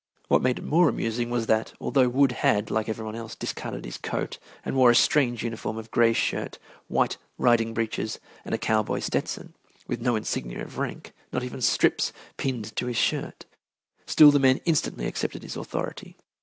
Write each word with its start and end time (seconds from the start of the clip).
What 0.29 0.41
made 0.41 0.57
it 0.57 0.63
more 0.65 0.89
amusing 0.89 1.29
was 1.29 1.45
that, 1.45 1.73
although 1.79 2.09
Wood 2.09 2.31
had, 2.31 2.71
like 2.71 2.89
every 2.89 3.05
one 3.05 3.13
else, 3.15 3.35
discarded 3.35 3.85
his 3.85 3.99
coat 3.99 4.39
and 4.65 4.75
wore 4.75 4.89
a 4.89 4.95
strange 4.95 5.43
uniform 5.43 5.77
of 5.77 5.91
gray 5.91 6.11
shirt, 6.11 6.57
white 6.87 7.17
riding 7.37 7.75
breeches, 7.75 8.19
and 8.43 8.55
a 8.55 8.57
cowboy 8.57 8.97
Stetson, 8.99 9.53
with 9.87 10.01
no 10.01 10.15
insignia 10.15 10.63
of 10.63 10.79
rank, 10.79 11.13
not 11.31 11.43
even 11.43 11.61
straps 11.61 12.11
pinned 12.35 12.75
to 12.77 12.87
his 12.87 12.97
shirt, 12.97 13.45
still 14.07 14.31
the 14.31 14.39
men 14.39 14.59
instantly 14.65 15.05
accepted 15.05 15.43
his 15.43 15.55
authority. 15.55 16.17